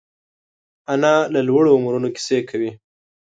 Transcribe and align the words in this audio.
انا 0.93 1.13
له 1.33 1.39
لوړو 1.47 1.75
عمرونو 1.77 2.07
کیسې 2.15 2.39
کوي 2.49 2.71